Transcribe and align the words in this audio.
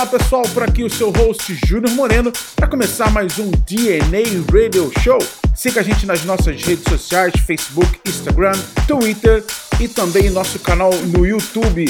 Olá 0.00 0.08
pessoal, 0.08 0.42
por 0.54 0.62
aqui 0.62 0.82
o 0.82 0.88
seu 0.88 1.10
host 1.10 1.54
Júnior 1.66 1.90
Moreno 1.94 2.32
para 2.56 2.66
começar 2.66 3.10
mais 3.10 3.38
um 3.38 3.50
DNA 3.50 4.22
Radio 4.50 4.90
Show. 5.04 5.18
Siga 5.54 5.80
a 5.80 5.82
gente 5.82 6.06
nas 6.06 6.24
nossas 6.24 6.62
redes 6.62 6.84
sociais, 6.88 7.34
Facebook, 7.46 8.00
Instagram, 8.08 8.58
Twitter 8.88 9.44
e 9.78 9.86
também 9.86 10.30
nosso 10.30 10.58
canal 10.58 10.90
no 10.90 11.26
YouTube. 11.26 11.84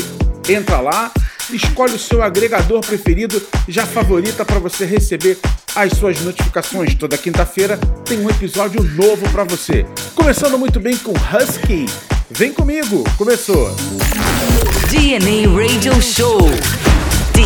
Entra 0.48 0.80
lá, 0.80 1.12
escolhe 1.52 1.94
o 1.94 1.98
seu 2.00 2.20
agregador 2.20 2.80
preferido, 2.80 3.40
já 3.68 3.86
favorita 3.86 4.44
para 4.44 4.58
você 4.58 4.84
receber 4.84 5.38
as 5.76 5.92
suas 5.92 6.20
notificações. 6.22 6.96
Toda 6.96 7.16
quinta-feira 7.16 7.78
tem 8.04 8.18
um 8.18 8.28
episódio 8.28 8.82
novo 8.82 9.30
para 9.30 9.44
você. 9.44 9.86
Começando 10.16 10.58
muito 10.58 10.80
bem 10.80 10.96
com 10.96 11.12
Husky. 11.12 11.86
Vem 12.28 12.52
comigo, 12.52 13.04
começou. 13.16 13.70
DNA 14.90 15.48
Radio 15.48 16.02
Show. 16.02 16.40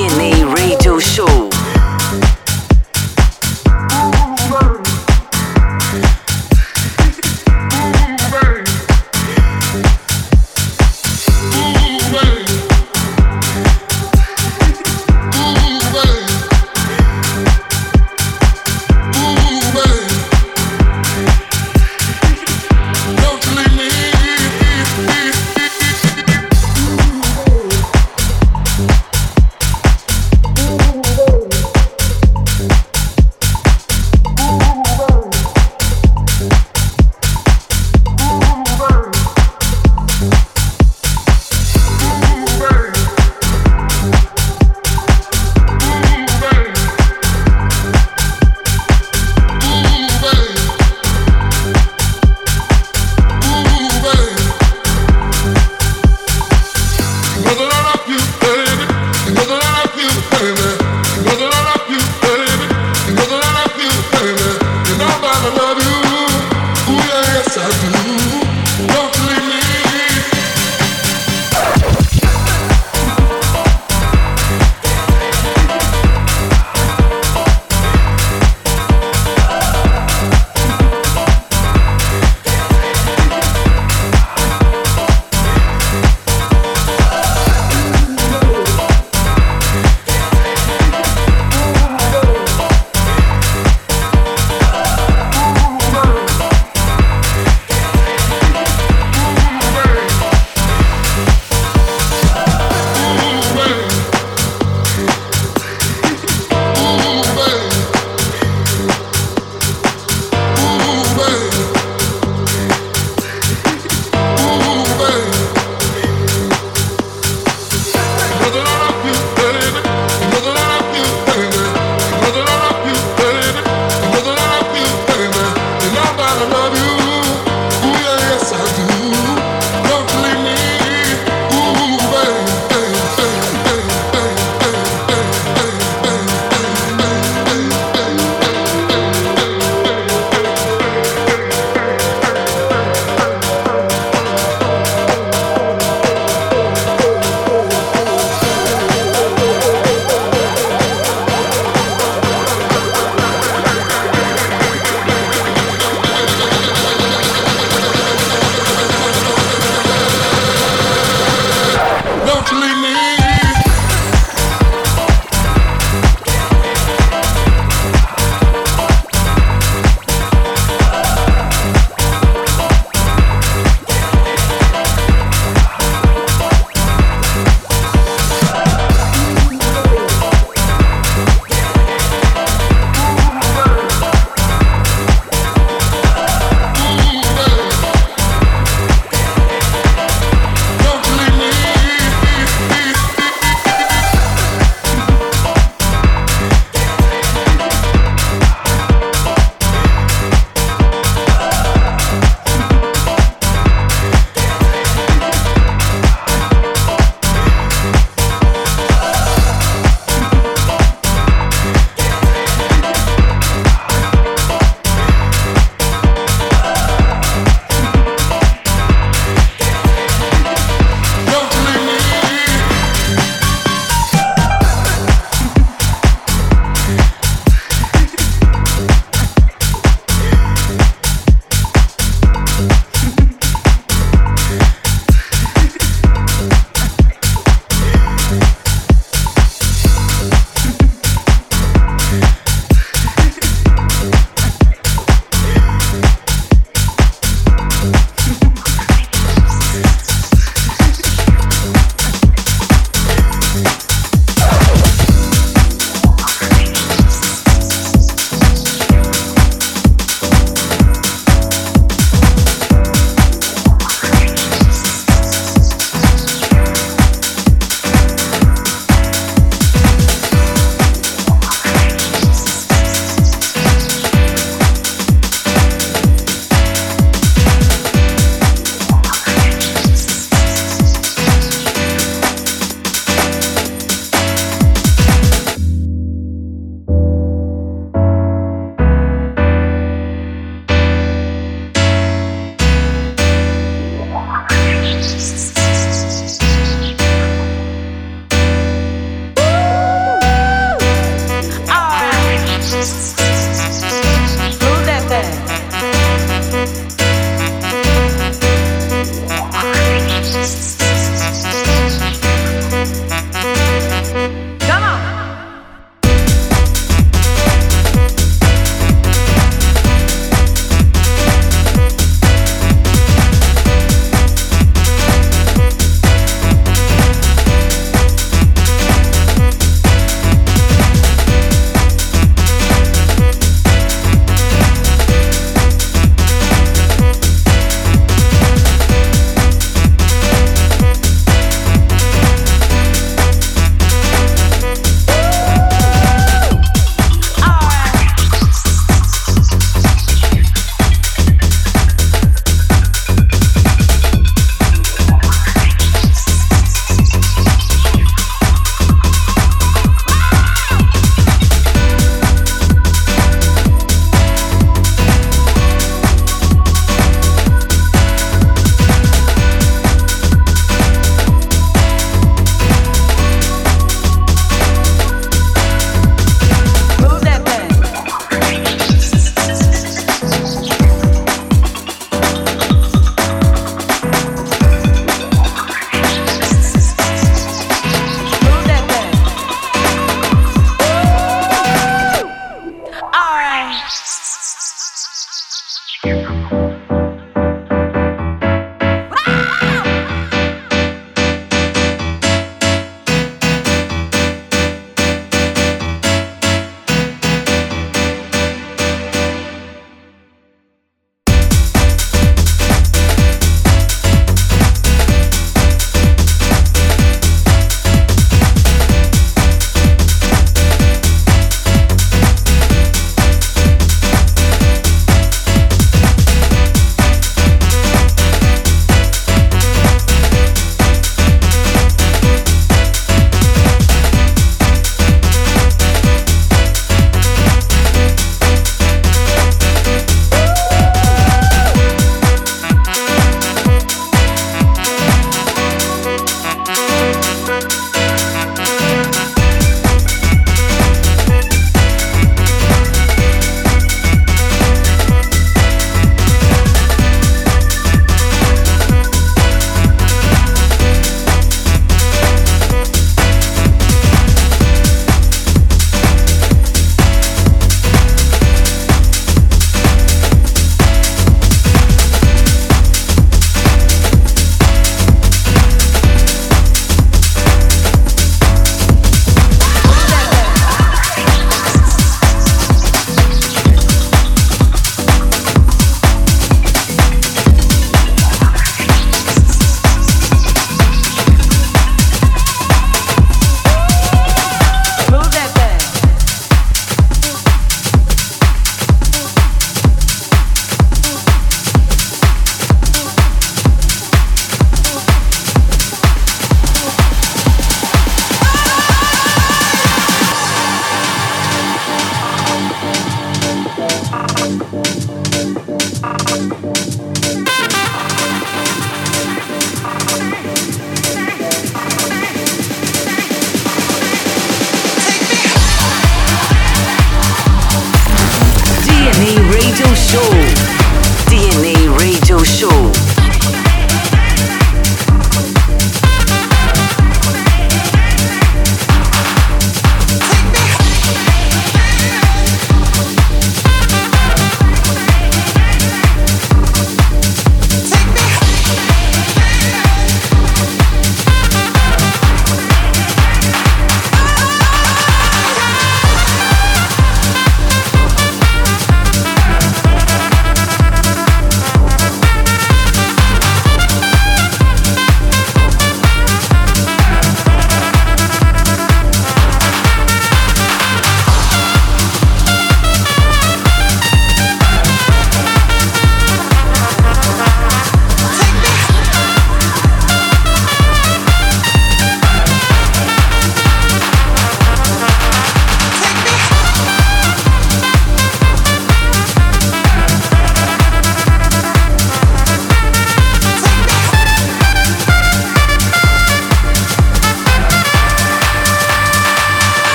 DNA 0.00 0.46
Radio 0.54 0.98
Show. 0.98 1.59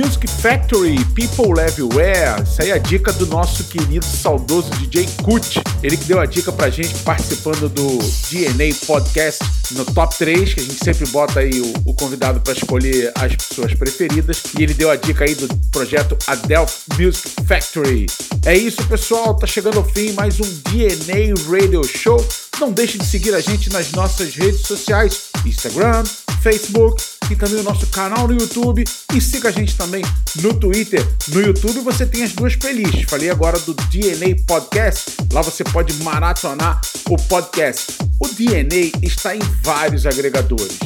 Music 0.00 0.26
Factory, 0.40 0.96
People 1.14 1.60
Everywhere. 1.60 2.42
Isso 2.42 2.62
aí 2.62 2.70
é 2.70 2.72
a 2.72 2.78
dica 2.78 3.12
do 3.12 3.26
nosso 3.26 3.64
querido 3.64 4.04
saudoso 4.06 4.70
DJ 4.70 5.06
Kut. 5.22 5.60
Ele 5.82 5.94
que 5.94 6.04
deu 6.04 6.18
a 6.18 6.24
dica 6.24 6.50
pra 6.50 6.70
gente 6.70 6.94
participando 7.00 7.68
do 7.68 7.98
DNA 8.30 8.74
Podcast 8.86 9.44
no 9.72 9.84
top 9.84 10.16
3, 10.16 10.54
que 10.54 10.60
a 10.60 10.62
gente 10.62 10.82
sempre 10.82 11.06
bota 11.08 11.40
aí 11.40 11.60
o, 11.60 11.90
o 11.90 11.94
convidado 11.94 12.40
para 12.40 12.54
escolher 12.54 13.12
as 13.14 13.36
suas 13.52 13.74
preferidas. 13.74 14.42
E 14.58 14.62
ele 14.62 14.72
deu 14.72 14.90
a 14.90 14.96
dica 14.96 15.24
aí 15.24 15.34
do 15.34 15.46
projeto 15.70 16.16
Adelph 16.26 16.78
Music 16.98 17.28
Factory. 17.46 18.06
É 18.46 18.56
isso, 18.56 18.82
pessoal. 18.86 19.34
Tá 19.34 19.46
chegando 19.46 19.78
ao 19.78 19.84
fim 19.84 20.12
mais 20.12 20.40
um 20.40 20.60
DNA 20.70 21.34
Radio 21.50 21.84
Show. 21.84 22.26
Não 22.58 22.72
deixe 22.72 22.96
de 22.96 23.04
seguir 23.04 23.34
a 23.34 23.40
gente 23.40 23.70
nas 23.70 23.92
nossas 23.92 24.34
redes 24.34 24.62
sociais: 24.62 25.28
Instagram, 25.44 26.04
Facebook 26.40 27.02
e 27.30 27.36
também 27.36 27.60
o 27.60 27.62
nosso 27.62 27.86
canal 27.88 28.26
no 28.26 28.34
YouTube. 28.34 28.84
E 29.14 29.20
siga 29.20 29.48
a 29.48 29.52
gente 29.52 29.76
também 29.76 30.02
no 30.36 30.54
Twitter. 30.54 31.06
No 31.28 31.40
YouTube 31.40 31.80
você 31.80 32.06
tem 32.06 32.24
as 32.24 32.32
duas 32.32 32.56
playlists. 32.56 33.04
Falei 33.08 33.30
agora 33.30 33.58
do 33.60 33.74
DNA 33.74 34.36
Podcast. 34.46 35.12
Lá 35.32 35.42
você 35.42 35.62
pode 35.64 35.92
maratonar 36.02 36.80
o 37.08 37.16
podcast. 37.16 37.98
O 38.18 38.28
DNA 38.28 38.92
está 39.02 39.36
em 39.36 39.40
vários 39.62 40.06
agregadores. 40.06 40.78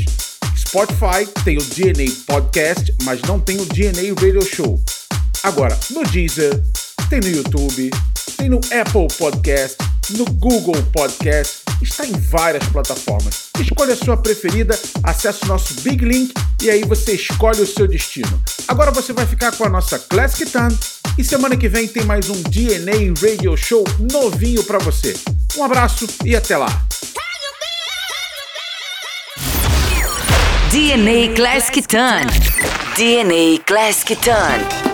Spotify 0.57 1.27
tem 1.45 1.57
o 1.57 1.63
DNA 1.63 2.13
Podcast, 2.27 2.95
mas 3.05 3.23
não 3.23 3.39
tem 3.39 3.61
o 3.61 3.67
DNA 3.67 4.13
Radio 4.15 4.45
Show. 4.45 4.83
Agora, 5.43 5.79
no 5.91 6.03
Deezer, 6.05 6.61
tem 7.09 7.21
no 7.21 7.29
YouTube, 7.29 7.91
tem 8.45 8.51
no 8.51 8.59
Apple 8.59 9.09
Podcast, 9.17 9.79
no 10.11 10.27
Google 10.27 10.75
Podcast, 10.93 11.63
está 11.81 12.05
em 12.05 12.13
várias 12.13 12.63
plataformas. 12.69 13.45
Escolha 13.59 13.95
a 13.95 13.97
sua 13.97 14.19
preferida, 14.19 14.79
acesse 15.03 15.45
o 15.45 15.47
nosso 15.47 15.81
Big 15.81 16.05
Link 16.05 16.35
e 16.61 16.69
aí 16.69 16.83
você 16.85 17.13
escolhe 17.13 17.63
o 17.63 17.67
seu 17.67 17.89
destino. 17.89 18.43
Agora 18.69 18.91
você 18.91 19.15
vai 19.15 19.27
ficar 19.27 19.53
com 19.53 19.65
a 19.65 19.69
nossa 19.71 19.99
Classic 19.99 20.51
Tan 20.51 20.69
e 21.17 21.25
semana 21.25 21.57
que 21.57 21.69
vem 21.69 21.89
tem 21.89 22.05
mais 22.05 22.29
um 22.29 22.43
DNA 22.43 23.15
Radio 23.19 23.57
Show 23.57 23.83
novinho 24.13 24.63
para 24.65 24.79
você. 24.79 25.15
Um 25.57 25.65
abraço 25.65 26.07
e 26.23 26.37
até 26.37 26.59
lá. 26.59 26.87
DNA 30.71 31.35
Classic 31.35 31.83
Ton. 31.89 32.27
DNA 32.97 33.63
Classic 33.65 34.17
Ton. 34.17 34.94